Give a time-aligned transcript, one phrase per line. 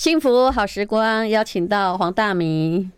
[0.00, 2.88] 幸福好时光邀请到黄大米，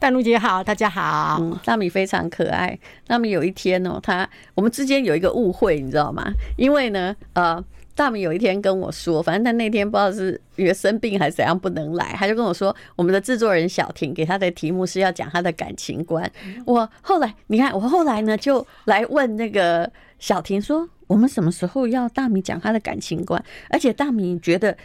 [0.00, 1.38] 淡如姐好，大家好。
[1.40, 2.76] 嗯，大米非常可爱。
[3.06, 6.32] 大米有一天哦，他我们之间有一个误会，你知道吗？
[6.56, 7.64] 因为呢，呃。
[7.94, 16.28] 大米有一天跟我说，反正他那天不知道是因为生病还是怎样不能来，他就跟我说，我们的制作人小婷给他的题目是要讲他的感情观。
[16.66, 19.88] 我后来你看，我后来呢就来问那个
[20.18, 23.40] 小婷说，我们什么时候要大米讲他的感情观？
[23.68, 24.76] 而且大米觉得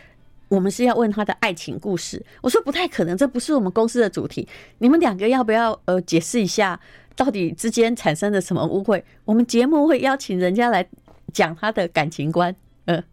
[0.50, 2.25] 我们是要问他的爱情故事。
[2.41, 4.47] 我说不太可能，这不是我们公司的主题。
[4.79, 6.79] 你们两个要不要呃解释一下，
[7.15, 9.04] 到底之间产生了什么误会？
[9.25, 10.87] 我们节目会邀请人家来
[11.33, 12.56] 讲他的感情观。
[12.86, 13.04] 嗯，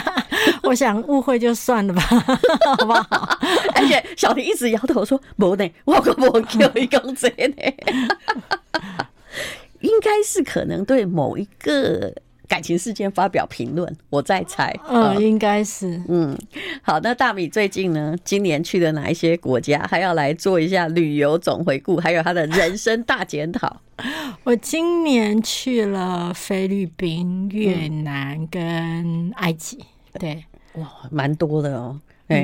[0.64, 2.02] 我想误会就算了吧，
[2.76, 3.38] 好不好？
[3.74, 7.72] 而且小婷一直摇头说：“不呢，我可不叫一公贼呢。”
[9.80, 12.14] 应该是可能对某一个。
[12.54, 16.38] 感情事件发表评论，我在猜，嗯，应该是，嗯，
[16.82, 19.84] 好，那大米最近呢，今年去了哪一些国家？
[19.90, 23.80] 还要来做一下旅游总回顾，还有他的人生大检讨。
[24.44, 29.80] 我今年去了菲律宾、越南跟埃及，
[30.20, 31.98] 对，哇，蛮多的哦。
[32.28, 32.36] 嗯，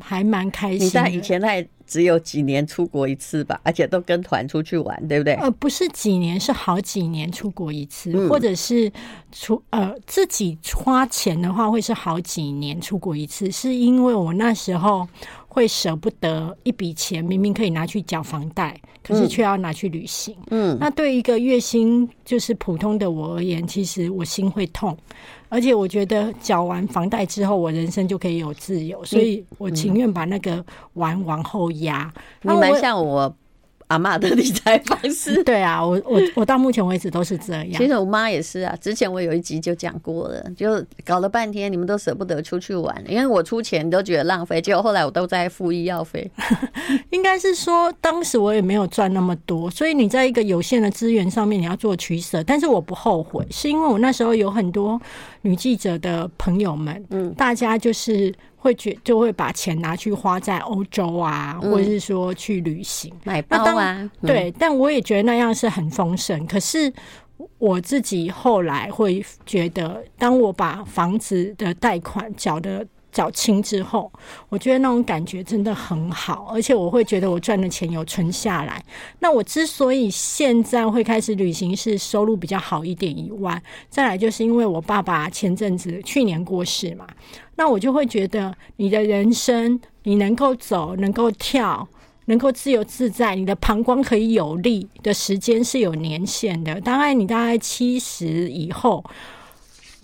[0.00, 0.86] 还蛮开心。
[0.86, 5.34] 你在以前那只有几年出国一次吧，而且都跟团出去玩，对不对？
[5.34, 8.90] 呃，不是几年，是好几年出国一次，嗯、或者是
[9.30, 15.06] 出呃自己花钱的话，会是好几年出国一次，是因为我那时候
[15.56, 20.36] 会舍不得一笔钱，明明可以拿去缴房贷，可是却要拿去旅行。
[20.50, 24.94] 嗯，那对一个月薪就是普通的我而言，其实我心会痛。
[25.48, 30.62] 而且我觉得缴完房贷之后，我人生就可以有自由，所以我情愿把那个
[30.92, 32.12] 玩往后压。
[32.42, 33.34] 你蛮像我。
[33.88, 37.72] 阿妈的理财方式， 对啊，我我我到目前为止都是这样。
[37.74, 46.28] 其实我妈也是啊，之前我有一集就讲过了，就搞了半天，你们都舍不得出去玩，因为我出钱都觉得浪费，结果后来我都在付医药费。
[47.10, 52.42] 应该是说，当时我也没有赚那么多，所以你在一个有限的资源上面，你要做取舍。
[52.42, 55.00] 但是我不后悔，是因为我那时候有很多
[55.42, 58.34] 女记者的朋友们，嗯，大家就是。
[58.66, 64.52] 会觉就会把钱拿去花在欧洲啊，或者是说去旅行买包啊，对。
[64.58, 66.44] 但我也觉得那样是很丰盛。
[66.48, 66.92] 可是
[67.58, 72.84] 我自己后来会觉得，当我把房子的贷款缴的。
[73.12, 74.12] 缴清之后，
[74.50, 78.84] 我觉得那种感觉真的很好，而且我会觉得我赚的钱有存下来。
[79.20, 87.06] 那我之所以现在会开始旅行，是收入比较好一点以外，再来就是因为我爸爸前阵子去年过世嘛，
[87.56, 91.88] 那我就会觉得你的人生，你能够走，能够跳，
[92.26, 99.04] 能够自由自在，你的膀胱可以有力的时间是有年限的，大概你大概七十以后。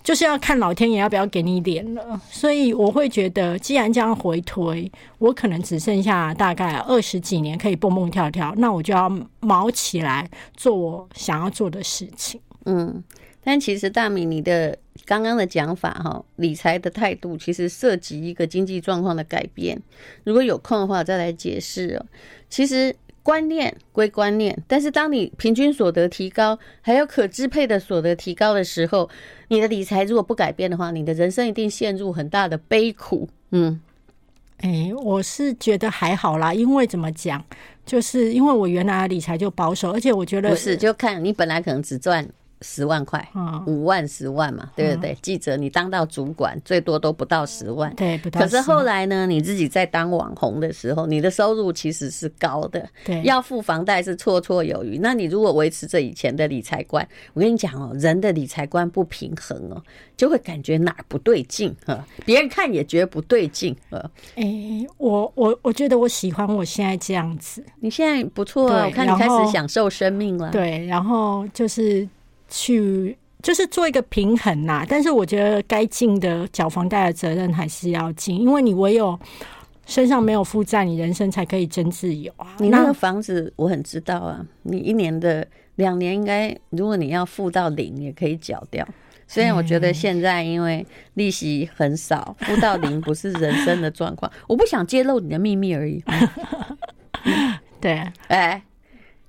[0.04, 9.08] 就是要看老天爷要不要给你脸了，所以我会觉得，既然这样回推，我可能只剩下大概二十几年可以蹦蹦跳跳，那我就要
[9.38, 12.40] 卯起来做我想要做的事情。
[12.64, 13.00] 嗯，
[13.44, 14.76] 但其实大米，你的
[15.12, 19.80] 刚刚的讲法哈，理财的态度其实涉及一个经济状况的改变。
[20.24, 22.06] 如果有空的话，再来解释哦。
[22.48, 22.94] 其实。
[23.24, 29.08] 观念归观念，但是当你平均所得提高，还有可支配的所得提高的时候，
[29.46, 33.28] 你的理财如果不改变的话，你的人生一定陷入很大的悲苦。
[33.52, 33.80] 嗯，
[34.56, 37.40] 哎、欸，我是觉得还好啦，因为怎么讲，
[37.86, 42.28] 就是因为我原来的理财就保守，而且我觉得不是，就看你本来可能只赚。
[42.62, 43.26] 十万块，
[43.66, 45.16] 五万、十万嘛，对不对？
[45.20, 48.40] 记者，你当到主管，最多都不到十万，对，不到。
[48.40, 54.98] 可是后来呢，你自己在当网红的时候，你的收入其实是高的，对，要付房贷是绰绰有余。
[54.98, 59.82] 那你如果维持着以前的理财观，我跟你讲哦，人的理财观不平衡哦，
[60.16, 64.10] 就会感觉哪儿不对劲啊，别人看也觉得不对劲啊。
[64.36, 70.50] 哎，我我我觉得我喜欢我现在这样子，你现在不错啊，我看你开始享受生命了。
[70.50, 72.08] 对，然后就是。
[72.54, 79.18] 去就是做一个平衡呐、啊，但是我觉得该尽的缴房贷的责任还是要尽，因为你唯有
[79.86, 82.54] 身上没有负债，你人生才可以真自由啊。
[82.58, 85.44] 你那个房子我很知道啊，你一年的
[85.76, 88.86] 两年应该，如果你要付到零，也可以缴掉。
[89.26, 94.30] 虽然我觉得现在因为利息很少，付到零不是人生的状况。
[94.46, 96.04] 我不想揭露你的秘密而已。
[97.80, 98.62] 对，哎，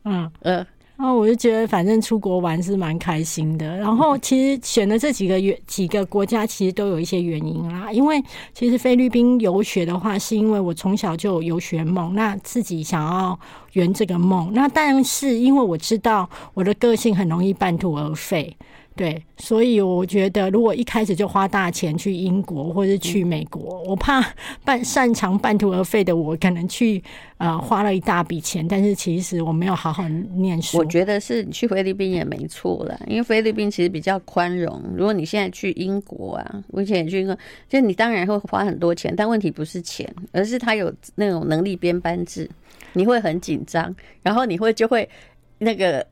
[0.03, 0.67] 嗯呃。
[0.95, 3.77] 然后我就觉得，反正出国玩是蛮开心的。
[3.77, 7.91] 然后 其实选的这几个月几个国家，其实都有一些原因啦。
[7.91, 8.23] 因为
[8.53, 13.37] 其实菲律宾游学的话，是因为我从小就有游学梦，那自己想要
[13.73, 14.51] 圆这个梦。
[14.53, 18.55] 那但是因为我知道我的个性很容易半途而废，
[18.95, 24.23] 对，所以我觉得，如果一开始就花大钱去英国或者去美国，我怕
[24.63, 27.01] 半擅长半途而废的我，可能去
[27.37, 30.77] 呃花了一大笔钱，但是其实我没有好好念书。
[30.77, 34.79] 我觉得是你去菲律宾也没错啦，因为菲律宾其实比较宽容。
[34.95, 37.35] 如果你现在去英国啊，我以前也去英国，
[37.67, 42.47] 就你当然会花很多钱，但问题不是钱，而是他有那种能力编班制，
[42.93, 45.09] 你会很紧张，然后你会就会
[45.57, 46.05] 那个。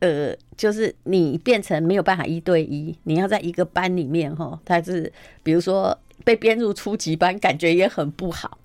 [0.00, 5.12] 呃，就是你变成没有办法一对一，你要在一个班里面哈，他是
[5.42, 8.58] 比如说被编入初级班，感觉也很不好。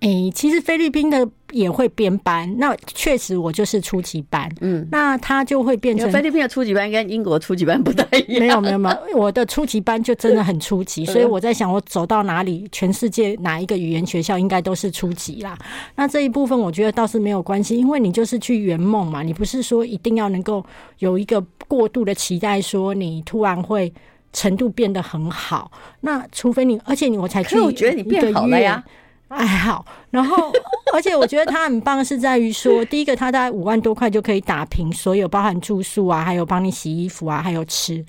[0.00, 8.40] 诶、欸，其实菲律宾的也会编班，那确实我就是初级班，嗯，那他就会变成菲律宾的初级班跟英国初级班不太一样。
[8.40, 15.58] 没有没有没有，我的初级班就真的很初级，所以我在想，我走到哪里，全世界哪一个语言学校应该都是初级啦。
[15.96, 20.64] 那这一部分我觉得倒是没有关系，因为你就是去圆梦嘛，你不是说一定要能够
[21.00, 21.38] 有一个
[21.68, 23.92] 过度的期待，说你突然会
[24.32, 25.70] 程度变得很好。
[26.00, 28.82] 那除非你，而且你我才去，我觉得你变好了呀。
[29.30, 30.52] 哎，好，然后，
[30.92, 38.04] 而且我觉得他很棒，是在于说，第一个，他大概五万多块就可以打平所有，包含住宿啊，还有帮你洗衣服啊，还有吃。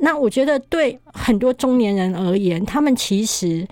[0.00, 3.66] 那我觉得对很多中年人而言，他们其实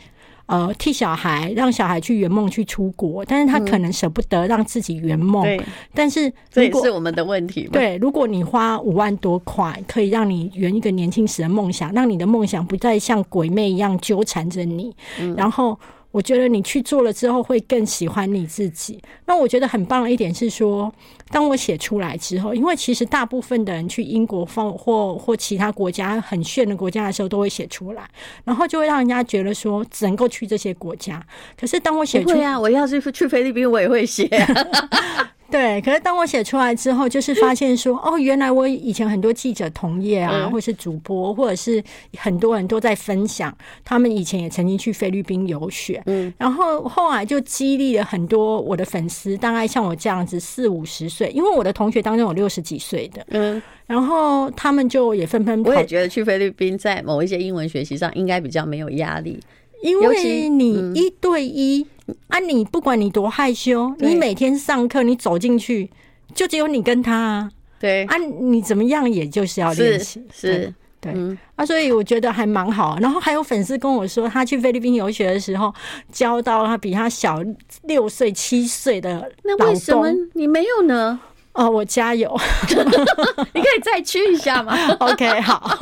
[0.47, 5.45] 呃替小孩让小孩去圆梦去出国，但是他可能舍不得让自己圆梦。
[5.45, 5.61] 对，
[5.95, 7.69] 但是这也是我们的问题。
[7.73, 14.93] 对，如果你花五万多块，可以让你圆一个年轻时的梦想，让你的梦想不再像鬼魅一样纠缠着你，
[15.37, 15.79] 然后。
[16.11, 19.01] 我觉得你去做了之后会更喜欢你自己。
[19.27, 20.93] 那我觉得很棒的一点是说，
[21.31, 28.09] 当我写出来之后，因为其实大部分的人去英国放或或其他国家很炫的国家的时候，都会写出来，
[28.45, 31.25] 然后就会让人家觉得说只能够去这些国家。
[31.61, 35.29] 可是当我写出来，啊，我要是去菲律宾，我也会写啊。
[35.51, 41.83] 对，可是当我写出来之后，就是发现说， 哦，原来我以前很多记者同业啊，或是主播，或者是
[42.19, 59.41] 很多人都在分享，他们以前也曾经去菲律宾游学，嗯，然后后来就激励了很多我的粉丝，大概像我这样子四五十岁，因为我的同学当中有六十几岁的，嗯，然后他们就也纷纷，我也觉得去菲律宾在某一些英文学习上应该比较没有压力，
[59.83, 61.87] 因为你一对一。
[62.29, 65.91] 啊，你不管你多害羞，你每天上课，你走进去
[66.35, 67.51] 就只有你跟他啊。
[67.79, 70.25] 对啊，你怎么样，也就是要练习。
[70.33, 70.73] 是，
[71.03, 71.13] 对
[71.55, 72.97] 啊，所以我觉得还蛮好。
[73.03, 75.71] 然后还有粉丝跟我说，他去菲律宾游学的时候，
[76.11, 77.39] 教到他比他小
[77.83, 79.31] 六岁、七岁的。
[79.45, 81.21] 那为什么你没有呢？
[81.53, 82.35] 哦，我加油，
[83.53, 85.79] 你可以再去一下吗？OK，好。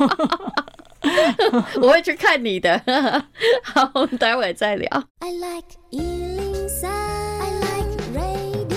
[1.81, 2.81] 我会去看你的，
[3.63, 4.89] 好，我们待会再聊。
[5.19, 8.67] I like 103, I like radio。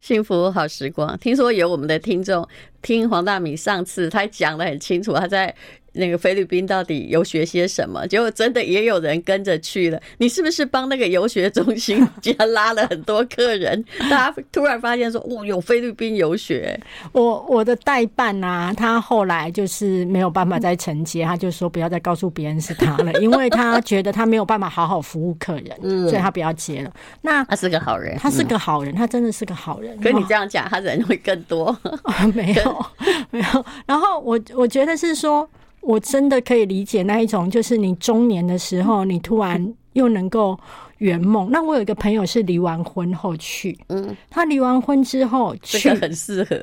[0.00, 2.46] 幸福好时光，听说有我们的听众
[2.82, 5.54] 听黄大米上次他讲的很清楚，他在。
[5.94, 8.06] 那个菲律宾到底游学些什么？
[8.06, 10.00] 结果真的也有人跟着去了。
[10.16, 13.84] 你是不是帮那个游学中心 家拉了很多客人？
[14.08, 16.80] 大家突然发现说，哦，有菲律宾游学。
[17.12, 26.90] 我我的代办啊，他后来就是没有办法再承接，他就说不要再告诉别人是他了， 因为他觉得他没有办法好好服务客人，所以他不要接了。
[27.20, 29.94] 那他是个好人，他是个好人，他真的是个好人。
[30.00, 31.78] 可你这样讲，他人会更多。
[32.32, 32.71] 没有
[33.30, 33.64] 没有。
[33.86, 35.48] 然后我我觉得是说。
[35.84, 40.56] 我真的可以理解那一种，就是你中年的时候，你突然又能够
[40.98, 41.50] 圆梦。
[41.50, 46.54] 那我有一个朋友是离完婚后去，嗯，他离完婚之后去很适合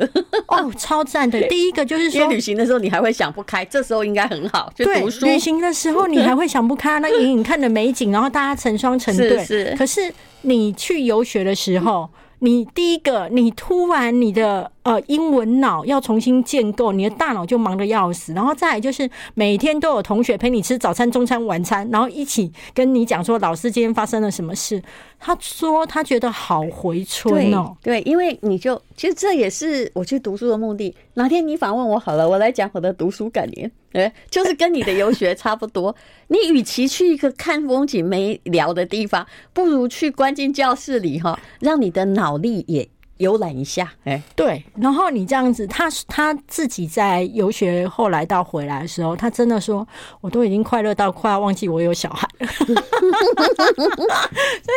[0.48, 1.42] 哦，超赞的。
[1.50, 5.25] 第一个就是说，旅行的时候你还会想不开，这时候应该很好，就读书。
[5.25, 9.38] 旅行的时候你还会想不开， 那隐隐看的美景，然后大家成双成对。
[9.44, 9.75] 是是。
[9.78, 10.10] 可是
[10.44, 12.10] 你去游学的时候。
[12.42, 18.34] 你第一个，你突然你的呃英文脑要重新建构，你的大脑就忙得要死。
[18.34, 24.81] 然后再来就是每天都有同学陪你吃早餐、中餐、晚餐，然后一起跟你讲说老师今天发生了什么事。
[25.19, 30.96] 他说他觉得好回春哦，对，对，因为你就其实这也是我去读书的目的。
[31.13, 33.72] 哪天你访问我好了，我来讲我的读书感言。
[33.93, 35.96] 哎，就是跟你的游学差不多。
[36.29, 42.88] 你与其去一个看风景没聊的地方，不如去关进教室里哈，让你的脑力也
[43.20, 43.90] 游览一下。
[44.04, 44.62] 哎，对。
[44.76, 49.88] 然后你这样子，他他自己在游学后来到回来的时候，他真的说，
[50.20, 52.48] 我都已经快乐到快要忘记我有小孩了。
[52.60, 52.76] 所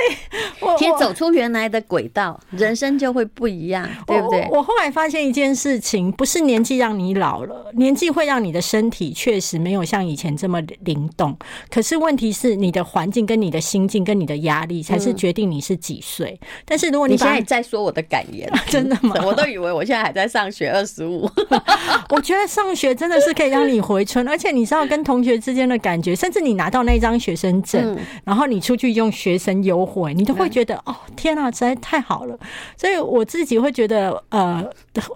[0.07, 4.47] 以其实走出原来的轨道，人生就会不一样，对不对？
[4.51, 11.37] 我，我后来发现一件事情，不是年纪让你老了，年纪会让你的身体确实没有像以前这么灵动。
[11.71, 16.39] 可是问题是，你的环境、跟你的心境、跟你的压力，才是决定你是几岁。
[16.43, 19.15] 嗯、但是如果你，你现在在说我的感言， 真的吗？
[19.25, 21.31] 我都以为我现在还在上学，二十五。
[22.11, 32.39] 我觉得上学真的是可以让你回春，而且你知道跟同学之间的感觉，甚至你拿到那张学生证，嗯、然后你出去用学生优惠，你都会觉得、嗯、哦，天啊，实在太好了。
[32.77, 34.65] 所以我自己会觉得，呃，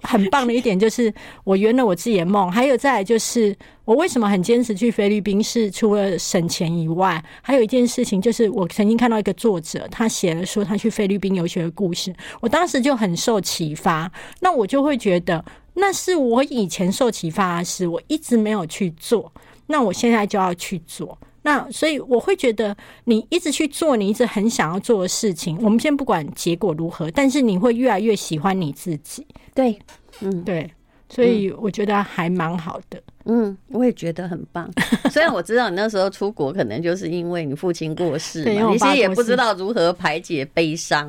[0.03, 1.13] 很棒的一点就是
[1.45, 2.51] 我圆了我自己的梦。
[2.51, 5.43] 还有再来就是，我为什么很坚持去菲律宾？
[5.43, 14.11] 是除了省钱以外，还有一件事情就是，我曾经看到一个作者，他写了说他去菲律宾游学的故事，我当时就很受启发。
[14.41, 15.45] 那我就会觉得。
[15.79, 19.31] 那是我以前受启发的事，我一直没有去做。
[19.67, 21.19] 那我现在就要去做。
[21.47, 29.25] 那所以我会觉得，你一直去做，你一直很想要做的事情，我们先不管结果如何，但是你会越来越喜欢你自己。
[29.55, 29.79] 对，
[30.23, 30.69] 嗯，对，
[31.09, 33.01] 所以我觉得还蛮好的。
[33.27, 34.69] 嗯，我也觉得很棒。
[35.09, 41.09] 虽然我知道你那时候出国，可能就是因为你父亲过世嘛，你其实也不知道如何排解悲伤。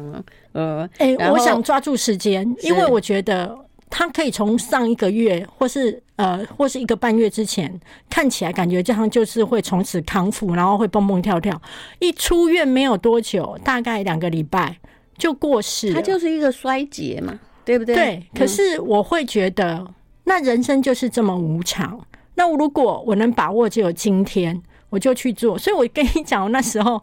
[0.54, 3.58] 嗯，哎、欸，我想抓住时间，因为我觉得。
[3.90, 7.80] 他可以从上一个月，或是呃，或是一个半月之前，
[8.10, 11.60] 看起来感觉这样就是会从此康复，然后会蹦蹦跳跳。
[12.00, 14.78] 一出院没有多久，大概两个礼拜
[15.18, 15.96] 就过世了。
[15.96, 17.96] 他就是一个衰竭嘛，对不对？
[17.96, 18.24] 对。
[18.36, 19.86] 可是我会觉得，
[20.26, 22.00] 那人生就是这么无常。
[22.36, 25.58] 那如果我能把握只有今天，我就去做。
[25.58, 27.02] 所以我跟你讲，那时候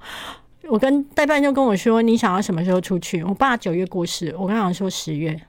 [0.69, 5.41] 我跟代办就跟我说：“你想要什么时候出去？”我爸九月过世，我刚想说十月。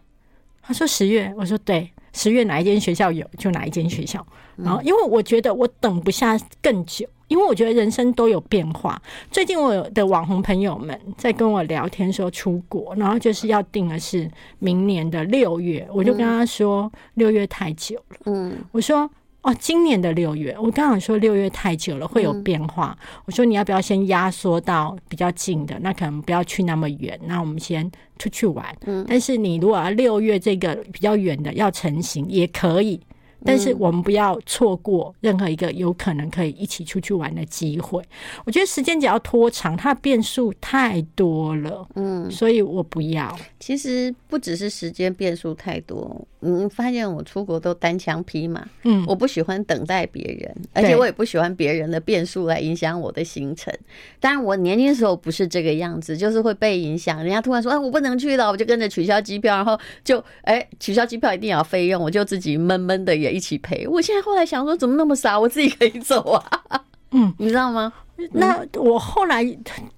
[0.66, 4.26] 他说十月，我说对，十月哪一间学校有就哪一间学校。
[4.56, 9.02] 然后因为我觉得我等不下更久，因为我觉得人生都有变化。
[9.30, 14.30] 最近我有的网红朋友们在跟我聊天说出国，然后就是要定的是
[14.60, 18.18] 明年的六月，我就跟他说六月太久了。
[18.26, 19.10] 嗯，我说。
[19.46, 22.98] 哦，今年的六月，我刚刚说六月太久了，会有变化。
[23.00, 25.78] 嗯、我说你要不要先压缩到比较近的？
[25.82, 28.66] 那可能不要去那么远，那我们先出去玩。
[28.88, 33.00] 嗯，但是你如果要六月这个比较远的要成型也可以。
[33.46, 38.02] 但是我们不要错过任何一个有可能可以一起出去玩的机会。
[38.44, 41.88] 我觉得时间只要拖长，它的变数太多了。
[41.96, 43.38] 嗯，所以我不要。
[43.60, 48.68] 其实不只是时间变数太多，你发现我出国都单枪匹马。
[48.84, 53.72] 嗯，我不喜欢等待别人，而且我也不喜欢别人的变数来影响我的行程。
[54.20, 57.24] 当然，我年轻的时候不是这个样子，就是会被影响。
[57.24, 63.35] 人家突然说：“哎，我不能去了。”我就跟着取消机票，然后就哎取消机票一定要费用，我就自己闷闷的也。
[63.36, 63.88] 一起陪。
[63.88, 65.39] 我现在后来想说，怎么那么傻？
[65.39, 66.82] 我自己可以走啊。
[67.12, 67.92] 嗯， 你知道吗？
[68.32, 69.46] 那我后来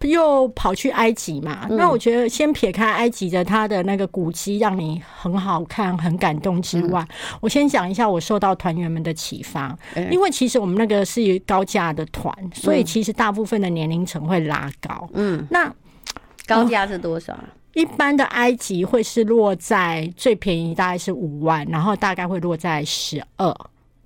[0.01, 1.67] 又跑去埃及嘛。
[1.69, 9.77] 嗯、那我觉得，先撇开埃及的它的那个古迹让你很好看、很感动之外，嗯、我先讲一下我受到团员们的启发。
[9.93, 15.07] 嗯、因为其实我们那个是高价的团，所以其实大部分的年龄层会拉高。
[15.13, 15.71] 嗯，那
[16.47, 17.33] 高价是多少？
[17.33, 17.39] 呃
[17.77, 23.55] 一般的埃及会是落在最便宜大概是五万，然后大概会落在十二，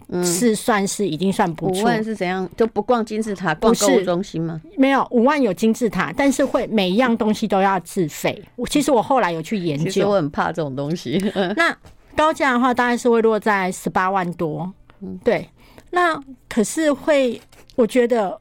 [0.09, 1.81] 嗯，是算是已经算不错。
[1.81, 2.49] 五万是怎样？
[2.57, 4.59] 就不逛金字塔，逛购物中心吗？
[4.77, 8.43] 没有，五万有金字塔，但是会每一样东西都要自费。
[8.57, 11.17] 我其实我后来有去研究，其实我很怕这种东西。
[11.55, 11.73] 那
[12.13, 14.69] 高价的话，大概是会落在十八万多。
[14.99, 15.47] 嗯，对。
[15.91, 17.39] 那可是会，
[17.77, 18.37] 我觉得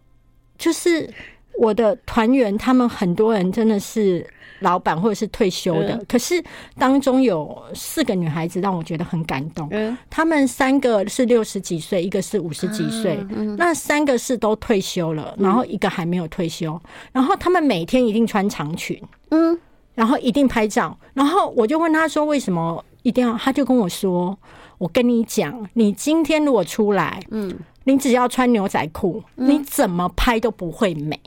[0.59, 1.09] 就是
[1.57, 4.29] 我的团员，他们很多人真的是。
[4.61, 6.43] 老板或者是退休的，嗯、可是
[6.79, 9.69] 当中有四个女孩子让我觉得很感动。
[9.71, 16.73] 嗯，她们三个是六十几岁，一个是五十几岁，啊嗯、那三个是都退休了，然后一个还没有退休。
[16.73, 19.01] 嗯、然后他们每天一定穿长裙，
[19.31, 19.59] 嗯，
[19.95, 20.97] 然后一定拍照。
[21.15, 24.39] 然后我就问她说：“为什么一定要？”她就跟我说
[24.79, 31.19] ：“我跟你讲，你今天如果出来，嗯，你只要穿牛仔裤，嗯、你怎么拍都不会美。”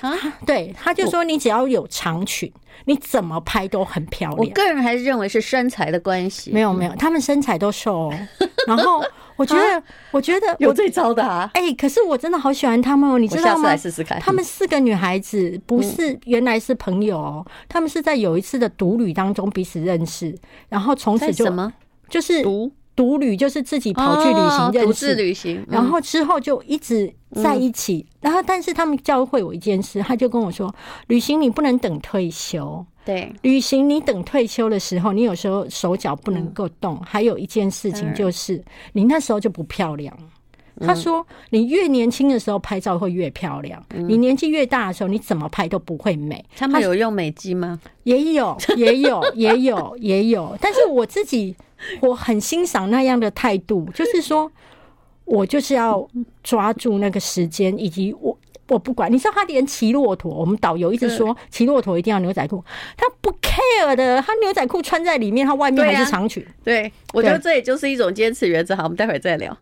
[0.00, 2.52] 啊，对，他就说你只要有长裙，
[2.84, 4.38] 你怎么拍都很漂亮。
[4.38, 6.50] 我个人还是认为是身材的关系。
[6.52, 8.14] 没有没有，他们身材都瘦哦。
[8.66, 9.02] 然后
[9.36, 11.50] 我觉得，啊、我觉得我有最糟的啊。
[11.54, 13.70] 哎、欸，可是我真的好喜欢他们哦，你知道吗？
[13.70, 14.20] 来试试看。
[14.20, 20.36] 他们四个女孩子不是原来是朋友哦，嗯、他们是在有一次的独旅当中彼此认识，
[20.68, 21.72] 然后从此就什么
[22.08, 22.70] 就是独。
[22.96, 28.04] 独旅就是自己跑去旅行，独自旅行，然后之后就一直在一起。
[28.20, 30.74] 然后，但是他们教会我一件事，他就跟我说：
[31.08, 32.84] 旅行你不能等退休。
[33.04, 36.98] 对，旅行你等退休的时候，你有时候手脚不能够动。
[37.04, 40.16] 还有一件事情就是，你那时候就不漂亮。
[40.80, 46.44] 他说，你越年轻的时候拍照会越漂亮，嗯、你年纪越大的时候，你怎么拍都不会美。
[46.56, 47.80] 他们有用美肌吗？
[48.02, 50.54] 也有，也有，也有，也有。
[50.60, 51.56] 但是我自己
[52.02, 54.50] 我很欣赏那样的态度， 就是说
[55.24, 56.08] 我就是要
[56.42, 58.36] 抓住那个时间，以及我。
[58.68, 62.60] 我不管，你知道他连骑骆驼，我们导游一直说骑骆驼一定要牛仔裤，
[62.96, 66.44] 他不 care 的，他牛仔裤穿在里面，他外面还是长裙。
[66.64, 68.74] 对，我觉得这也就是一种坚持原则。
[68.74, 69.56] 好，我们待会儿再聊。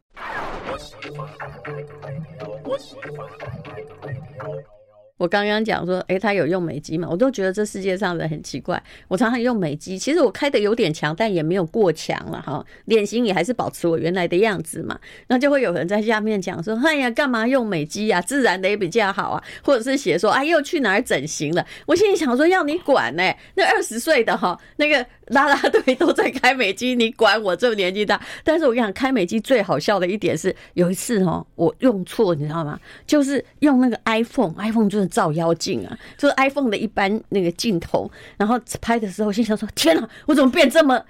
[5.16, 7.09] 我刚刚讲说，哎，他有用美肌嘛？
[7.09, 8.83] 我都觉得这世界上人很奇怪。
[9.06, 12.64] 我常常用美肌，其实我开的有点强，但也没有过强了哈。
[12.87, 14.99] 脸型也还是保持我原来的样子嘛。
[15.28, 18.21] 那就会有人在下面讲说：“哎呀，干嘛用美肌呀？
[18.21, 23.23] 自然的也比较好啊。”或者是写说：“哎，又去哪儿整形了？”我心里想说：“要你管呢、
[23.54, 28.21] 那二十岁的哈，那个啦啦队都在开美肌，你管我这么年纪大？
[28.43, 32.78] 但是我跟你讲，开美肌最好笑的一点是，有一次哦，我用错，你知道吗？
[33.07, 35.04] 就是用那个 iPhone，iPhone 就是。
[35.14, 41.00] 照妖镜啊，就是 iPhone 的一般那个镜头，然后拍的时候，心想说：“天哪，我怎么变这么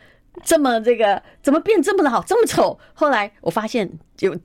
[0.43, 1.23] 这么这个？
[1.41, 4.37] 怎么变这么的好，这么丑？”后来我发现，就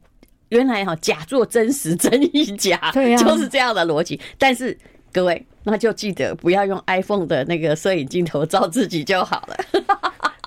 [0.47, 4.17] 原来哈假作真实，真亦假，对啊，就是这样的逻辑。
[4.37, 4.77] 但是
[5.11, 9.57] 各位，那就记得不要用 iPhone 的那个摄影镜头照自己就好了。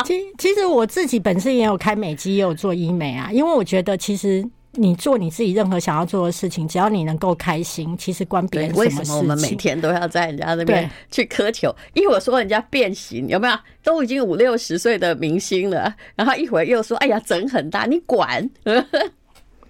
[0.05, 4.49] 其其实我自己本身也有开美肌，也有做医美啊，因为我觉得其实。
[4.77, 8.77] 你做你自己任何想要做的事情，只要你能够开心，其实关别人什？
[8.79, 11.71] 为什么我们每天都要在人家那边去苛求？
[11.93, 13.55] 一会儿说人家变形，有没有？
[13.83, 18.49] 都已经五六十岁的明星了，然后一会儿又说：“哎呀，整很大，你管？”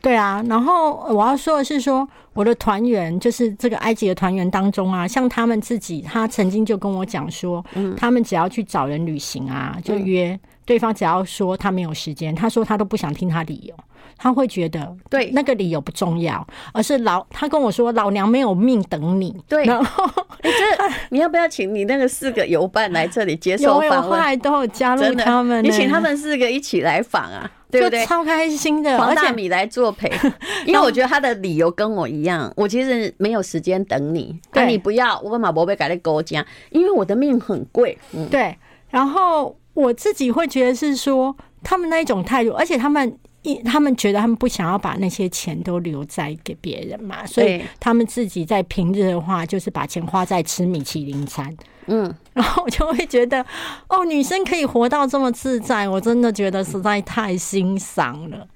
[0.02, 0.44] 对啊。
[0.48, 13.74] 然后我要说的是说，说我的团员就是这个埃及的团员当中啊，像他们自己，他曾经就跟我讲说，嗯，他们只要去找人旅行啊，就约对方，只要说他没有时间，他说他都不想听他理由。
[14.18, 19.34] 他会觉得，对那个理由不重要，而是老他跟我说，老娘没有命等你。
[19.48, 20.04] 对，然后
[20.44, 23.96] 你这 你要不要请你那个四个游伴来这里接受访问？
[23.96, 28.04] 有，后来都有加入他们，你请他们四个一起来访啊，对不对？
[28.06, 30.08] 超开心的，黄大米来作陪，
[30.66, 36.44] 因为我觉得他的理由跟我一样，我其实没有时间等你，但你不要，我干嘛不被改在勾讲？
[36.70, 37.98] 因为我的命很贵。
[38.12, 38.56] 嗯，对。
[38.90, 43.18] 然后我自己会觉得是说，他们那一种态度，而且他们。
[43.44, 51.52] 一他们觉得他们不想要把那些钱都留在给别人嘛，所以他们自己在平日的话，就是把钱花在吃米其林餐。
[51.86, 53.44] 嗯，然后我就会觉得，
[53.88, 58.46] 哦，女生可以活到这么自在，我真的觉得实在太欣赏了。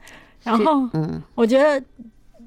[0.44, 1.84] 然后，嗯，我觉得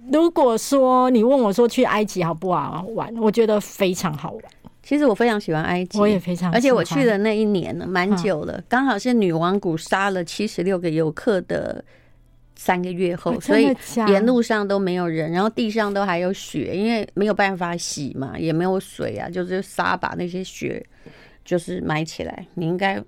[0.10, 4.44] 如果说你问我说去埃及好不好玩，我觉得非常好玩。
[4.82, 11.84] 其实我非常喜欢埃及，我也非常喜欢，而且我去的那一年呢，蛮久了，刚好是女王谷杀了七十六个游客的。
[12.62, 13.74] 三个月后，所以
[14.10, 20.86] 沿路上都没有人，然后地上都还有雪，因为没有办法洗嘛，也没有水啊，就是沙把那些雪
[21.46, 22.46] 就是埋起来。
[22.56, 23.02] 你应该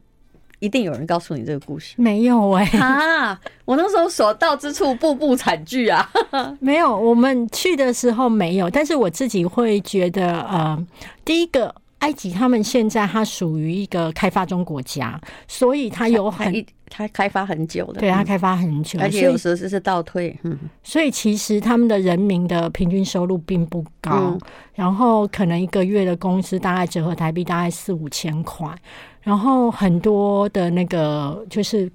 [0.62, 2.80] 一定有人告诉你这个故事，没有哎、欸？
[2.80, 6.10] 啊，我那时候所到之处步步惨剧啊，
[6.62, 6.96] 没有。
[6.96, 10.88] 我们去的时候没有，但是我自己会觉得，呃，
[11.26, 11.76] 第一个。
[12.02, 20.36] 埃及他们现在它属于一个开发中国家，所以它有很它开发很久的，对，它开发很久，而且有时候是倒退。
[20.42, 24.40] 嗯，所以其实他们的人民的平均收入并不高，嗯、
[24.74, 28.68] 然后可能一个月的工资大概折合台币大概四五千块，
[29.22, 31.92] 然后很多的那个就是。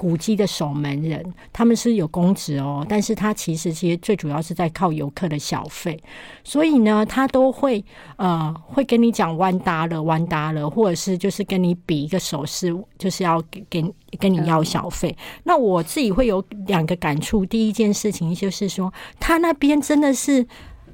[0.00, 6.00] 古迹的守门人，他们是有工资哦，但是他其实其实最主要是在靠游客的小费，
[6.44, 15.12] 所以呢，他都会呃会跟你讲弯搭了弯搭了，或者是就是跟你比一个手势，就是要给给跟你要小费。
[15.42, 20.46] 那我自己会有两个感触，第一件事情就是说，他那边真的是。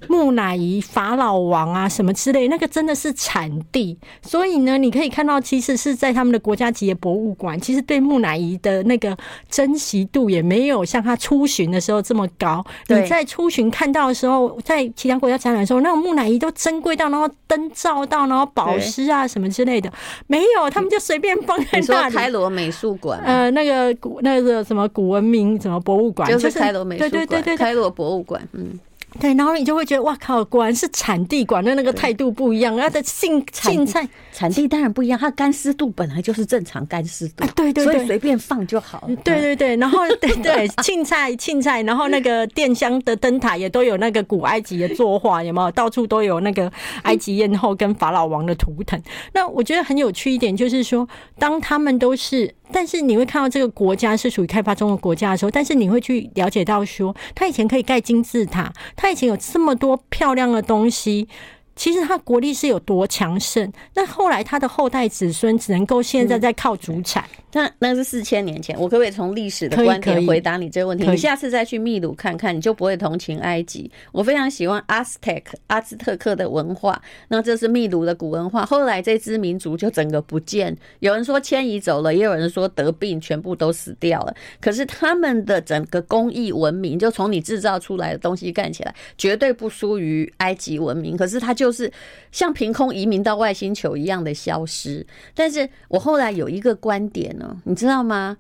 [0.09, 3.97] 木乃伊、法老王啊，什么之类，那个真的是产地。
[4.23, 9.17] 所以呢，你可以看到，其实是在他们的国家级的博物馆，其实对木乃伊的那个
[9.51, 12.65] 珍惜度也没有像他出巡的时候这么高。
[12.89, 19.93] 你在出巡看到的时候，在其他国家展览的时候，那种木乃伊都珍贵到，然后灯照到，然后保湿啊什么之类的，
[20.27, 21.81] 没有，他们就随便放在那里。
[21.81, 23.21] 你说开罗美术馆？
[23.25, 26.29] 呃，那个古那个什么古文明什么博物馆？
[26.31, 28.79] 就是开罗美术馆，对对对对，开罗博物馆，嗯。
[29.21, 39.09] 对，然后你就会觉得哇靠，果然是产地管的那个态度不一样，它的性性菜产地当然不一样，它干湿度本来就是正常干湿度，对对对，所以随便放就好。
[39.23, 45.71] 对对对，然后对对，青菜青菜，然后那个电箱的灯塔也都有那个古埃及的作画，有没有？
[45.73, 46.71] 到处都有那个
[47.03, 49.01] 埃及艳后跟法老王的图腾。
[49.33, 58.73] 那我觉得很有趣一点就是说，当他们都是，但是你会看到这个国家是属于开发中的国家的时候，但是你会去了解到说，他以前可以盖金字塔，
[59.05, 61.29] 他以前有这么多漂亮的东西。
[61.77, 67.25] 其实他国力是有多强盛，那后来他的后代子孙只能够现在在靠祖产。
[67.57, 71.09] 那那是四千年前，我可不可以从历史的观点回答你这个问题？
[71.09, 73.89] 你下次再去秘鲁看看，你就不会同情埃及。
[74.11, 78.67] 我非常喜欢阿斯特克阿兹特克的文化，那这是秘鲁的古文化。
[78.67, 84.35] 后来这支民族就整个不见，有人说迁移走了，也有人说得病，全部都死掉了。
[84.61, 91.17] 可是他们的整个工艺文明，就从你制造出来的东西干起来，绝对不输于埃及文明。
[91.17, 91.91] 可是他就就是
[92.31, 95.07] 像凭空移民到外星球一样的消失。
[95.35, 97.57] 但是我后来有一个观点呢。
[97.65, 98.37] 你知道吗？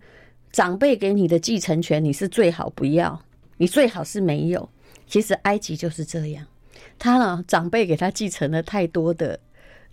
[0.52, 3.18] 长辈给你的继承权，你是最好不要，
[3.56, 4.68] 你最好是没有。
[5.06, 6.44] 其实埃及就是这样，
[6.98, 9.40] 他呢，长辈给他继承了太多的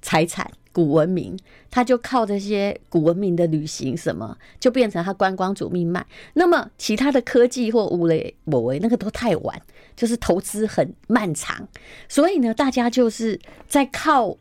[0.02, 1.38] 财产、古文明，
[1.70, 6.06] 他就靠这些古文明的旅行，什么就变成他观光主命脉。
[6.34, 9.62] 那么其他的科技或无雷我为那个都太晚，
[9.96, 11.68] 就是投资很漫长，
[12.08, 14.38] 所以呢，大家就是在靠。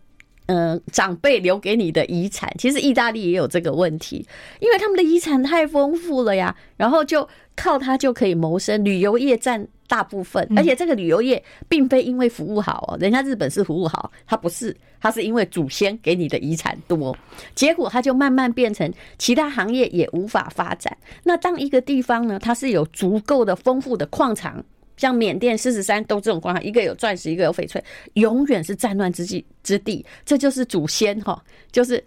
[0.52, 4.26] 嗯，长辈留给你的遗产，其实意大利也有这个问题，
[4.58, 17.16] 因为他们的遗产太丰富了呀，然后就靠它就可以谋生，旅游业占大部分，而且这个旅游业并非因为服务好哦，人家日本是服务好，它不是，它是因为祖先给你的遗产多，
[17.54, 20.98] 结果它就慢慢变成其他行业也无法发展。
[21.22, 24.64] 那当一个地方呢，它是有足够的丰富的矿场。
[25.00, 27.82] 像缅甸、四十三都这种光，一个有钻石，一个有翡翠，
[28.12, 30.04] 永远是战乱之际之地。
[30.26, 32.04] 这就是祖先哈，就是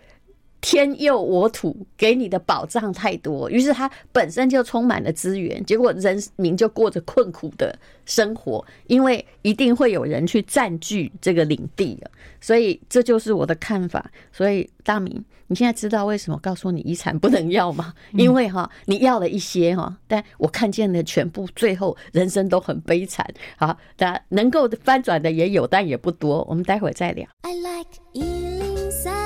[0.64, 12.02] 天佑我土给你的保障太多，于是它本身就充满了资源，结果人民就过着困苦的生活，因为一定会有人去占据这个领地，
[12.40, 14.10] 所以这就是我的看法。
[14.32, 15.24] 所以大明。
[15.48, 17.94] 你现在知道为什么告诉你遗产不能要吗？
[18.14, 23.28] 因为哈，你要了一些哈，但我看见的全部最后人生都很悲惨。
[23.58, 26.44] 好，大家能够翻转的也有，但也不多。
[26.50, 27.28] 我们待会儿再聊。
[27.42, 29.23] I like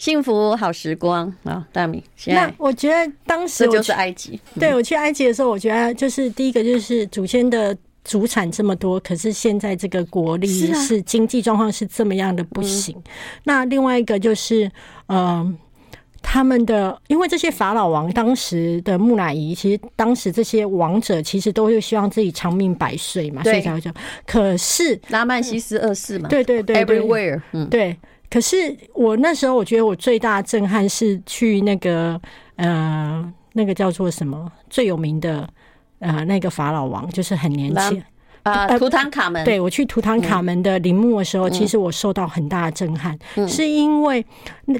[0.00, 2.02] 幸福好时光啊，大米。
[2.16, 4.40] 现在那我觉得当时我就是埃及。
[4.58, 7.76] 对，我去埃及的时候，我觉得就是第一个就是祖先的。
[8.02, 12.96] 祖产这么多，可是现在这个国力是经济状况是这么样的不行。
[12.96, 13.10] 啊嗯、
[13.44, 14.64] 那另外一个就是，
[15.08, 15.54] 嗯、呃，
[16.22, 23.94] 他们的因为这些法老王当时的木乃伊，其实当时这些王者其实都是希望自己长命百岁嘛，所以才会这样。
[24.26, 27.94] 可是拉曼西斯二世嘛，对对对，对，everywhere，嗯，对。
[28.30, 32.18] 可是我那时候我觉得我最大的震撼是去那个
[32.56, 35.46] 呃，那个叫做什么最有名的。
[36.02, 38.02] 呃，那个法老王就是很年轻
[38.42, 39.44] 啊，图坦卡门。
[39.44, 44.24] 对，我去图坦卡门的陵墓的时候，其实我受到很大的震撼，是因为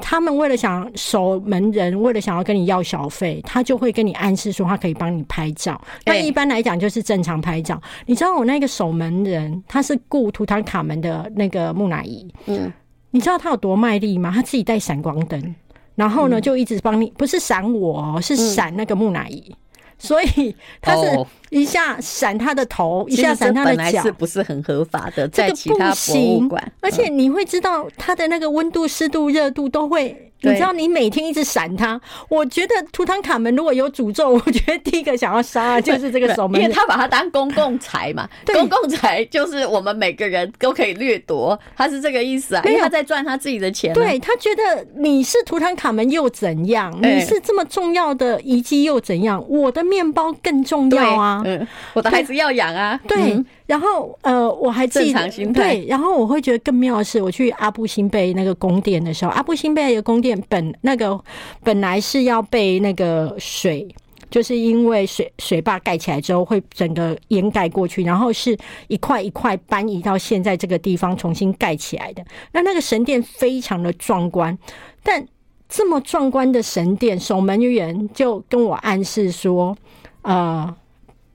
[0.01, 5.79] 他们为了想守门人，为了想要跟你要小费，他就会跟你暗示说他可以帮你拍照。
[6.07, 7.79] 那一般来讲就是正常拍照。
[8.07, 12.73] 你知道我那个守门人，他是雇图坦卡门的那个木乃伊，嗯，
[13.11, 14.33] 你知道他有多卖力吗？
[14.35, 15.55] 他自己带闪光灯，
[15.95, 19.55] 然后呢就一直帮你，不是闪我，是闪那个木乃伊。
[19.99, 25.29] 所以 他是一下闪他的头，一下闪他的脚，是不是很合法的？
[25.29, 30.30] 在其他博物馆，而且你会知道他的那个温度、湿度、热度都会。
[30.43, 43.93] 你知道，你每天一直闪他，我觉得图坦卡门如果有诅咒，我觉得第一个想要杀就是这个守门人，因为他把他当公共财嘛， 公共财就是我们每个人都可以掠夺，他是这个意思啊，因为他在赚他自己的钱。
[43.93, 46.97] 对，他觉得你是图坦卡门又怎样？
[47.03, 49.45] 你是这么重要的遗迹又怎样？
[49.49, 53.45] 我的面包更重要啊，嗯，我的孩子要养啊，对。
[53.71, 61.17] 然后呃，我还记得对，然后我会觉得更妙的是，我去阿布辛贝那个宫殿的时候，阿布辛贝的宫殿本那个
[61.63, 63.87] 本来是要被那个水，
[64.29, 72.25] 就是因为水水坝盖起来之后会整个掩盖过去，然后是一块一块搬移到现在这个地方重新盖起来的。
[72.51, 74.59] 那那个神殿非常的壮观，
[75.05, 75.25] 但
[75.69, 79.77] 这么壮观的神殿，守门员就跟我暗示说，
[80.23, 80.75] 呃。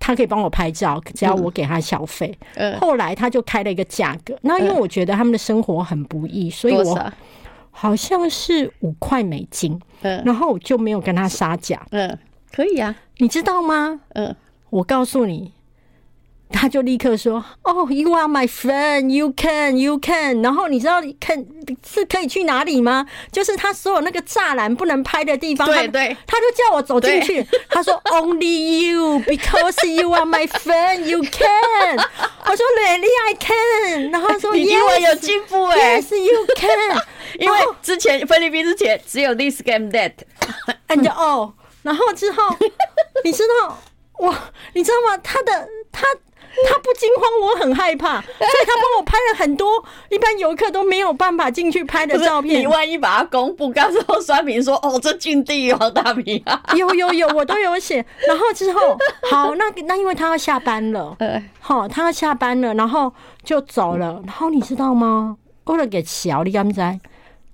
[0.06, 2.32] 他可以帮我拍照，只要我给他小费。
[2.54, 4.38] 嗯，后来他就开了一个价格。
[4.44, 7.12] 那因为我觉得他们的生活很不易，所以我
[7.72, 9.82] 好像是五块美金。
[10.04, 11.84] 嗯，然后我就没有跟他杀价。
[11.90, 12.16] 嗯，
[12.52, 14.00] 可以啊，你知道吗？
[14.10, 14.36] 嗯，
[14.70, 15.52] 我告诉你。
[16.52, 19.10] 他就立刻说：“哦、oh,，You are my friend.
[19.10, 21.44] You can, you can。”然后你知道看
[21.86, 23.06] 是可以去哪里吗？
[23.32, 27.46] 就是他所有那个栅栏不能拍的地方，对对，他就叫我走进去。
[27.70, 31.04] 他说：“Only you, because you are my friend.
[31.06, 31.98] You can。”
[32.46, 37.02] 我说：“Really, I can。”然后他说：“你英文有进步哎，Yes, you can。”
[37.40, 40.14] 因为之前菲律宾之前只有 this game that
[40.88, 42.56] and 哦，然后之后
[43.24, 43.78] 你知道
[44.20, 45.18] 哇，你知道吗？
[45.24, 46.06] 他的他。
[46.68, 52.62] 他不惊慌，我很害怕，所以他帮我拍了很多一般游客都没有办法进去拍的照片。
[52.62, 58.06] 你万一把它公布，到时候酸民说：“哦，这禁地王大明啊！”有有有，我都有写。
[58.28, 58.98] 然后之后，
[59.30, 61.18] 好，那那因为他要下班了，
[61.60, 63.14] 好，他要下班了，然后
[63.44, 64.22] 就走了。
[64.26, 65.38] 然后你知道吗？
[65.66, 67.00] 为了给小李他们在。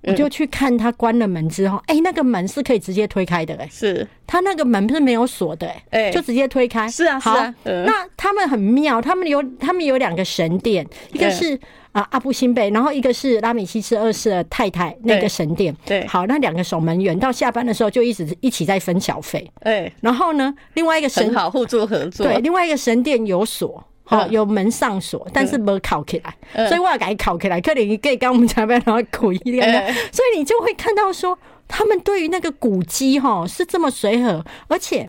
[0.04, 7.54] 我就去看他关了门之后，哎、欸，那个门是可以直接推开的、欸，哎，是，他那个门不是没有锁的、欸，哎，就直接推开，是啊，好啊。
[7.64, 11.58] 那他们很妙，他们有他们有两个神殿，一个是
[11.92, 23.84] 啊阿布辛贝，然后一个是拉米西斯二世的太太那个神殿，对，好，那两个守门员到下班的时候就一直一起在分小费，哎，然后呢，另外一个神好互助合作，对，另外一个神殿有锁。
[24.04, 27.60] 好，有门上锁，但是没考起来，嗯、所以我要给考起来。
[27.60, 31.38] 可能你可以跟我们这边然后苦一点，所以你就会看到说，
[31.68, 35.08] 他们对于那个古迹哈是这么随和，而且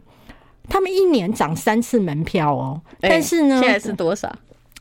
[0.70, 2.82] 他们一年涨三次门票哦。
[3.02, 4.34] 但是呢，现在是多少？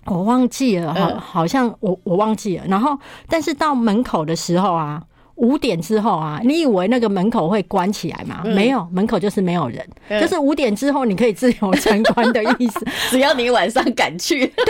[0.05, 2.65] 我忘记了哈，好像我我忘记了。
[2.69, 2.99] 然后，
[3.29, 5.03] 但是到门口的时候啊。
[5.43, 8.43] 五点之后啊，你以为那个门口会关起来吗？
[8.45, 12.87] 嗯、没有，门口就是没有人，嗯、就是五点之后你可以自由参观的意思。
[13.11, 14.65] 只要你晚上敢去，对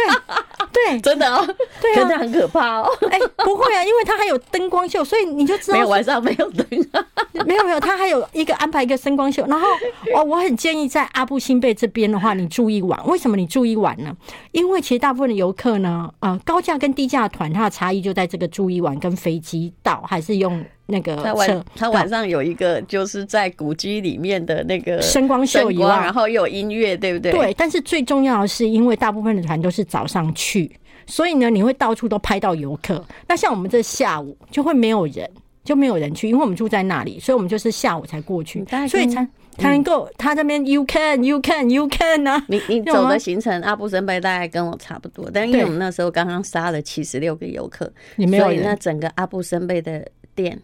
[0.73, 1.47] 对， 真的哦，
[1.79, 2.89] 对啊，真的很可怕哦。
[3.11, 7.05] 哎、欸，不会啊，因为它还有灯光秀，所以你就知道没有晚上没有灯啊，
[7.45, 9.45] 没有没有，它还有一个安排一个声光秀。
[9.47, 9.67] 然后
[10.17, 12.99] 哦，我很建议在阿布辛贝这边的话，你住一晚。
[13.07, 14.11] 为什么你住一晚呢？
[14.53, 20.62] 因为其实大部分的游客呢，呃，高价跟低价团它的差异就在这个住一晚跟飞机到还是用。
[20.87, 27.33] 那个他晚他晚上有一个就是在古迹里面的那个声光秀以外，然后又有音乐，对不对？
[27.33, 27.55] 对。
[27.55, 30.71] 但是最重要的是，因为大部分的团都是早上去，
[31.07, 33.05] 所以呢，你会到处都拍到游客。
[33.27, 35.29] 那像我们这下午就会没有人，
[35.65, 39.27] 就没有人去，因为我们住在那里，所以我们就是下午才过去，所以才
[39.59, 42.43] 才能够他这边 you can you can you can 啊。
[42.49, 50.61] 你你走的行程阿布森贝大概跟我差不多，但因为我们那时候刚刚杀了七十六个游客，所以那整个阿布森贝的店。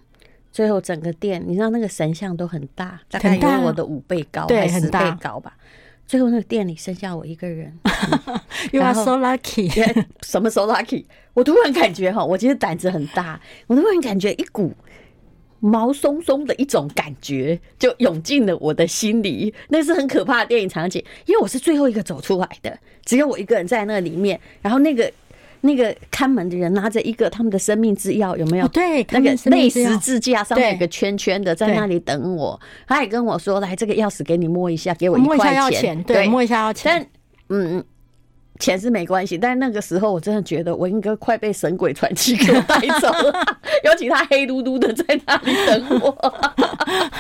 [0.51, 5.55] 最后整个店，你知道那个神像都很大，大概有我的五倍高，还是十倍高吧。
[6.07, 7.79] 最后那个店里剩下我一个人，
[8.73, 9.71] You are so lucky。
[10.23, 11.05] 什么 so lucky？
[11.35, 14.73] 我突然感觉哈，我其实胆子很大，我突然感觉一股
[15.61, 25.13] 毛松松的一种感觉就涌进了我的心里，那是很可怕的电影场景，因为我是最后一个走出来的，只有我一个人在那里面，然后那个。
[25.63, 28.69] 那个看门的人拿着一个他们的生命之钥，有没有？
[28.69, 32.61] 对，那个内十字架上面有个圈圈的，在那里等我。
[32.87, 36.93] 他也跟我说：“来，这个钥匙给你摸一下，给我一块钱。”对，摸一下要钱。
[36.93, 37.07] 但
[37.49, 37.85] 嗯。
[38.59, 43.33] 钱是没关系，但是那个时候我真的觉得我应该快被神鬼传奇给带走了，
[43.85, 46.11] 尤其他黑嘟嘟的在那里等我。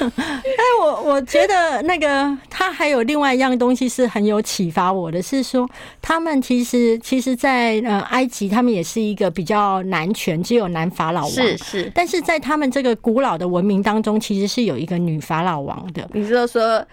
[0.00, 5.68] 哎，我我觉得那个他还有另外一样东西是很有启发我的，是说
[6.00, 16.08] 他们其实其实，在呃埃及，他们也是一个比较男权，只有男法老王，是是，但是在他们这个古老的文明当中，其实是有一个女法老王的。
[16.12, 16.84] 你知道说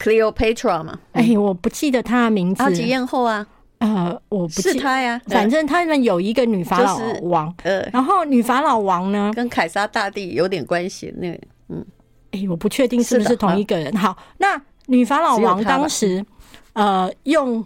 [0.00, 0.98] Cleopatra 吗？
[1.12, 2.62] 哎，我不记得他的名字。
[2.62, 3.46] 埃及艳后啊。
[3.78, 11.12] 呃，我不是他呀，反正他们有一个女法老王，呃，然后女法老王呢，跟凯撒大帝有点关系。
[11.18, 11.86] 那个，嗯，
[12.30, 13.94] 哎、欸，我不确定是不是同一个人。
[13.96, 16.24] 好，那女法老王当时，
[16.72, 17.64] 呃，用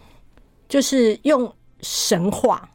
[0.69, 2.69] 就是用神话。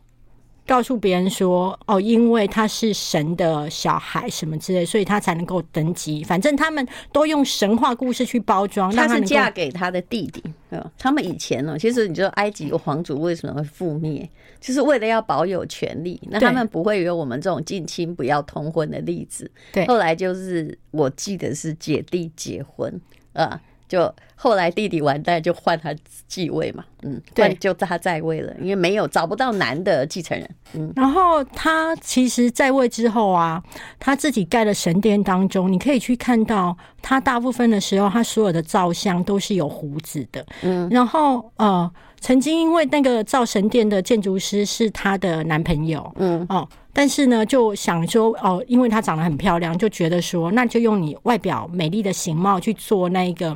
[0.68, 6.24] 告诉别人说哦，因为他是神的小孩什么之类，所以他才能够登基。
[6.24, 8.94] 反正他们都用神话故事去包装。
[8.94, 10.44] 他是嫁给他的弟弟。
[10.98, 16.20] 他们以前呢，其实你知道埃及有皇族为什么会覆灭，就是为了要保有权利。
[16.30, 19.50] 那他们不会有我们这种近亲不要通婚的例子。
[19.72, 23.00] 对，后来就是我记得是姐弟结婚
[23.34, 23.62] 啊。
[23.96, 25.96] 就后来弟弟完蛋，就换他
[26.28, 30.92] 继位嘛，嗯，对，就他在位了，因为没有找不到男的继承人，嗯。
[30.98, 33.64] 然后他其实在位之后啊，
[33.98, 40.90] 他自己盖的神殿当中，你可以去看到他大部分的时候，他所有的造像都是有胡子的，嗯。
[40.90, 46.46] 然后呃，曾经因为那个造神殿的建筑师是他的男朋友，嗯。
[46.50, 53.56] 哦，但是呢，就想说哦，因为她长得很漂亮，就觉得说，那就用你外表美丽的形貌去做那个。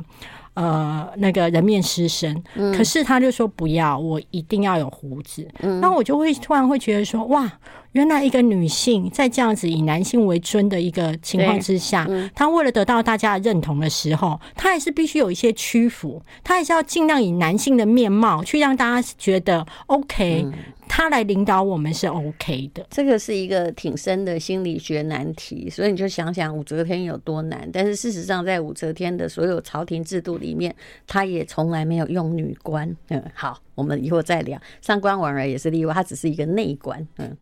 [0.54, 5.46] 呃那个人面狮身，嗯、可是他就说不要，我一定要有胡子。
[5.60, 7.50] 嗯，那我就会突然会觉得说，哇，
[7.92, 20.44] 原来一个女性在这样子以男性为尊的一个情况之下，嗯、她为了得到大家的认同的时候，她还是必须有一些屈服，她还是要尽量以男性的面貌去让大家觉得 OK。
[20.92, 27.70] 他来领导我们是 OK 的，这个是一个挺深的心理学难题，所以你就想想武则天有多难。
[27.72, 30.74] 但是事实上，在武则天的所有朝廷制度里面，
[31.06, 32.94] 他也从来没有用女官。
[33.08, 34.60] 嗯，好，我们以后再聊。
[34.82, 37.06] 上官婉儿也是例外，她只是一个内官。
[37.18, 37.36] 嗯，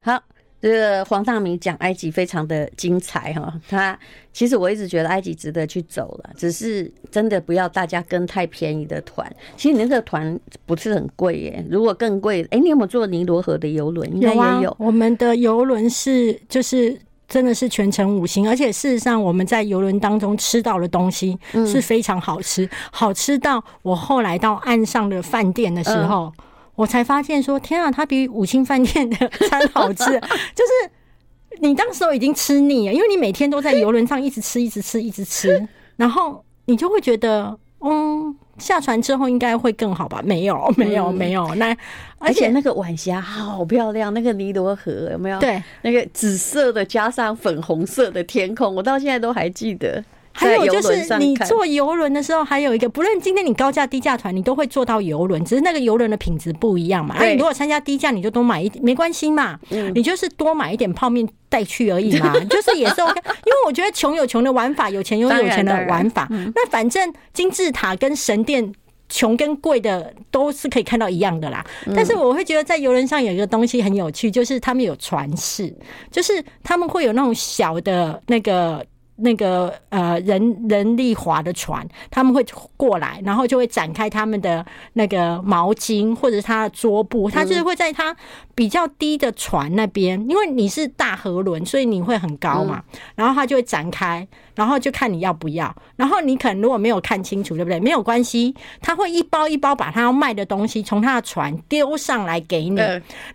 [0.00, 0.20] 好。
[0.62, 3.98] 这个黄大明讲埃及非常的精彩哈，他
[4.32, 9.28] 其实我一直觉得埃及值得去走了，只是真的不要大家跟太便宜的团。
[9.56, 14.08] 其实你那个团不是很贵耶，如果更贵，哎，你有没有坐尼罗河的游轮？
[14.14, 14.62] 应该也有。
[14.62, 16.96] 有啊，我们的游轮是就是
[17.26, 26.32] 真的是全程五星，而且事实上我们在游轮当中吃到的东西是非常好吃，嗯、好吃到我后来到岸上的饭店的时候。
[26.38, 26.44] 嗯
[26.74, 29.16] 我才发现说，天啊，它比五星饭店的
[29.50, 30.04] 餐好吃。
[30.54, 40.22] 就是你当时候已经吃腻了，因为你每天都在游轮上一直吃，一直吃，一直吃，然后你就会觉得，嗯，下船之后应该会更好吧？
[40.24, 41.54] 没有，没有，没有。
[41.56, 41.76] 那
[42.18, 45.38] 而且那个晚霞好漂亮，那个尼罗河有没有？
[45.38, 50.02] 对，那个紫色的加上粉红色的天空，我到现在都还记得。
[50.32, 57.14] 还有就是，你坐游轮的时候，还有一个，不论今天你高价低价团，你都会坐到游轮，只是那个游轮的品质不一样嘛。
[57.18, 59.58] 哎，你如果参加低价，你就多买一点，没关系嘛。
[59.70, 63.20] 嗯，你就是多买一点泡面带去而已嘛， 就是也是 OK。
[63.44, 66.26] 因为我觉得穷有穷的玩法，有钱有有钱的玩法。
[66.30, 68.72] 那反正金字塔跟神殿，
[69.08, 71.64] 穷跟贵的都是可以看到一样的啦。
[71.94, 75.72] 但是我会觉得在游轮上有一个东西很有趣，就是他们有船室，
[76.10, 78.84] 就是他们会有那种小的那个。
[79.16, 82.44] 那个呃人人力划的船，他们会
[82.76, 88.16] 过来，然后就会展开他们的那个毛巾或者是他的桌布，他就是会在他
[88.54, 92.82] 比较低的船那边，因为你是大河轮，所以你会很高嘛，
[93.14, 94.26] 然后他就会展开。
[94.54, 97.80] 然后就看你要不要，然后你可能如果没有看清楚，对不对？
[97.80, 102.80] 没有关系，他会一包一包把他要卖的东西从他的船丢上来给你。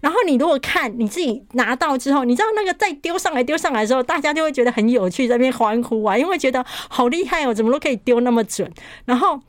[0.01, 8.71] 然后你如果看你自己拿到之后，你知道那个再丢上来丢上来的时候，大家就会觉得很有趣，在那边欢呼啊，因为觉得好厉害哦，怎么都可以丢那么准。
[9.05, 9.39] 然后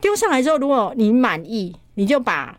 [0.00, 2.56] 丢上来之后，如果你满意，你就把。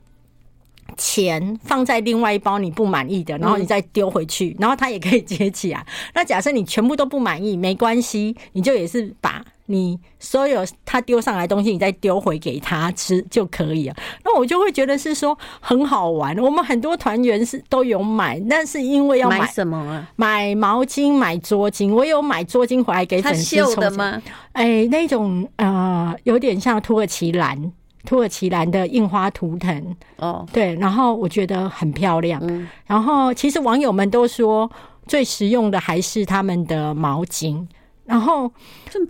[0.97, 5.85] 钱放在另外一包你不满意的，然后你再丢回去，然后他也可以接起来。
[6.13, 13.95] 那假设你全部都不满意，没关系，你就也是把你所有他丢上来的东西，你再丢回给他吃就可以了。
[14.23, 16.37] 那我就会觉得是说很好玩。
[16.37, 20.07] 我们很多团员是都有买，但是因为要买，买什么啊？
[20.15, 21.91] 买毛巾、买桌巾。
[21.91, 24.21] 我有买桌巾回来给粉丝抽的吗？
[24.53, 27.71] 哎、欸，那种呃，有点像土耳其蓝。
[28.05, 32.39] 土耳其蓝的印花图腾哦，对，然后我觉得很漂亮。
[32.47, 34.71] 嗯，然后其实网友们都说
[35.07, 37.65] 最实用的还是他们的毛巾。
[38.05, 38.47] 然后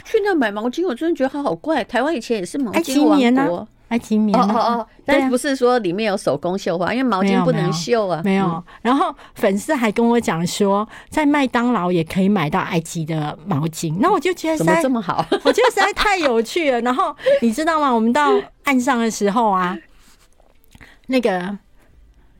[0.05, 1.84] 去那买毛巾，我真的觉得它好怪。
[1.84, 3.67] 台湾以前也是毛巾王国。
[3.89, 8.21] 埃及棉哦哦哦，但是不是说里面有手工绣花，因为毛巾不能绣啊。
[8.24, 8.63] 没有。
[8.82, 13.95] 然后粉丝还跟我讲说，在麦当劳也可以买到埃及的毛巾。
[14.00, 15.26] 那我就觉得怎么这么好？
[15.43, 16.82] 我觉得实在太有趣了。
[16.82, 17.91] 然后你知道吗？
[17.91, 18.32] 我们到
[18.63, 19.78] 岸上的时候啊，
[21.08, 21.58] 那个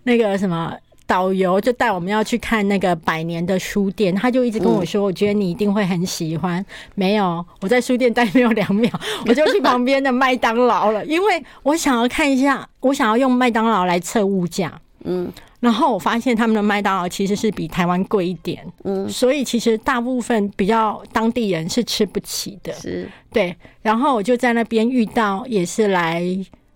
[0.04, 0.74] 那个什么。
[1.08, 6.64] 导游就带我们要去看那个百年的书店，他就一直跟我说：“我觉得你一定会很喜欢。”
[6.96, 8.90] 没有，我在书店待没有两秒，
[9.28, 14.82] 我就去旁边的麦当劳了，因为我想要看一下，我想要用麦当劳来测物价。
[15.04, 18.66] 嗯，然后我发现他们的麦当劳其实是比台湾贵一点。
[18.84, 22.74] 嗯，所以其实大部分比较当地人是吃不起的。
[22.74, 23.56] 是，对。
[23.84, 26.24] 然后我就在那边遇到也是来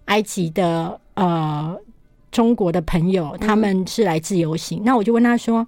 [0.06, 1.76] 埃及的呃。
[2.32, 5.68] 中国的朋友，他们是来自由行，嗯、那我就问他说：“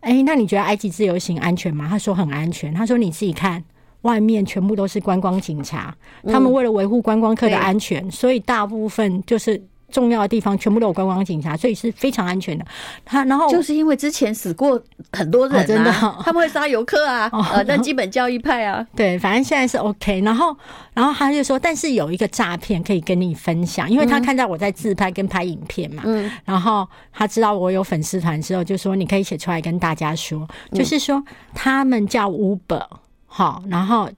[0.00, 2.72] 哎、欸，那你觉得埃及自由行安全吗？”他说很安全。
[2.74, 3.62] 他说：“你自己看，
[4.02, 12.64] 外面全部都是观光警察，嗯、他们为了维护观光客的安全，所以大部分就是。”重要的地方全部都有观光警察，所以是非常安全的。
[13.04, 14.80] 他然后就是因为之前死过
[15.12, 20.20] 很多人、啊哦，真的、哦，他们会杀游客啊， 哦、呃，那基本教义派啊，对，反正现在是 OK。
[20.20, 20.56] 然后，
[20.94, 31.22] 然后他就说，但是有一个诈骗可以跟你分享，因为他看到我在自拍跟拍影片嘛，嗯，然后他知道我有粉丝团之后，就说你可以写出来跟大家说，就是说
[31.54, 32.86] 他们叫 Uber
[33.26, 34.08] 好，然后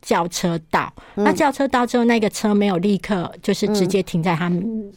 [0.00, 4.92] 叫车到，那叫车到之后，那个车没有立刻就是直接停在他们。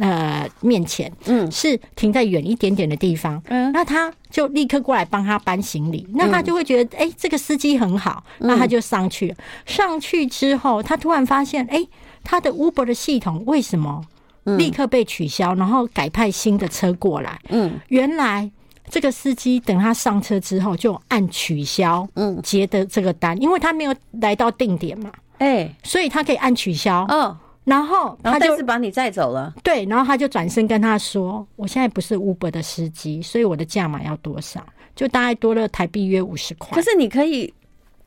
[0.00, 9.34] 呃面前，嗯，是停在远一点点的地方，嗯，那他就立刻过来帮他搬行李，那他就会觉得，哎、欸，这个司机很好，那他就上去，
[9.66, 11.88] 上去之后，他突然发现，哎、欸，
[12.24, 14.02] 他的 Uber 的系统为什么
[14.56, 18.50] 立刻被取消，然后改派新的车过来，嗯，原来
[18.88, 27.36] 这个司机等他上车之后就按取消，嗯，接的这个单，因为他没有来到定点嘛，哎，所以他可以按取消，嗯。
[27.68, 29.54] 然后他就是把你载走了。
[29.62, 34.64] 对，然后他就转身跟他说：“我现在不是 Uber 的司机，所以我的价码要多少？
[34.96, 37.52] 就大概多了台币约五十块。”可是你可以，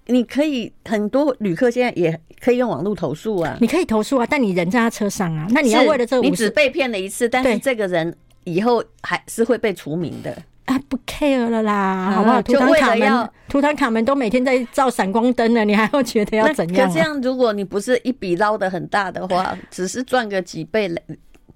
[0.07, 3.57] 你可以很多旅客现在也可以用网络投诉啊。
[3.61, 10.35] 你可以投诉啊，但你人在他车上啊，那你要为了这个，你只被骗了一次，但是这个人以后还是会被除名的。
[10.65, 12.41] 啊，不 care 了啦，好不好？
[12.41, 16.87] 图坦卡门，图坦卡门都每天在照闪光灯了，你还会 觉得要怎样？
[16.87, 20.89] 可这样，如果你不是一笔捞的很大的话，只是赚个几倍，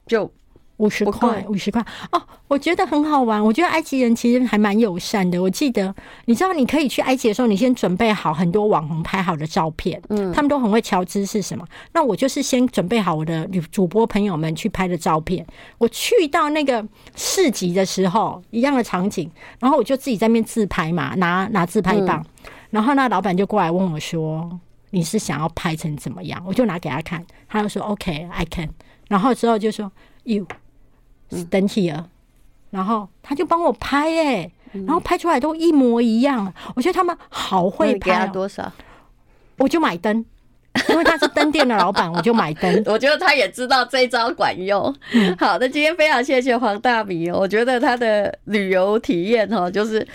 [0.07, 0.31] 就。
[0.77, 3.43] 五十块，五十块哦，我觉得很好玩。
[3.43, 5.41] 我觉得埃及人其实还蛮友善的。
[5.41, 5.93] 我记得，
[6.25, 11.65] 你知道，你可以去埃及的时候，你先准备好很多网红拍好的照片，嗯，他们都很会瞧知是什么。
[11.93, 15.45] 那我就是先准备好我的女主播朋友们去拍的照片。
[15.77, 24.59] 我去到那个市集的时候，一样的场景，然后我就自己在那边自拍嘛，拿拿自拍棒，嗯、然后那老板就过来问我说
[24.91, 28.69] ：“你是想要拍成怎么样？”我就拿给他看，他就说：“OK，I can。”
[29.07, 29.89] 然后之后就说
[30.23, 30.45] ：“You。”
[31.49, 32.07] 等起了，
[32.69, 34.51] 然后他就帮我拍哎、欸，
[34.85, 36.53] 然后拍出来都一模一样。
[36.75, 38.13] 我觉得他们好会拍、喔。
[38.13, 38.71] 给他多少？
[39.57, 40.25] 我就买灯，
[40.89, 42.83] 因为他是灯店的老板， 我就买灯。
[42.85, 44.93] 我觉得他也知道这一招管用。
[45.39, 50.05] 好的，今天非常谢谢黄大米，我觉得他的旅游体验哦，就是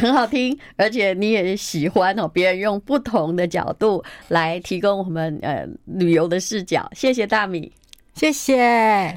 [0.00, 6.90] 很好听，而且你也喜欢哦，别人用不同的角度来提供我们呃旅游的视角。
[6.92, 7.70] 谢谢大米，
[8.14, 9.16] 谢谢。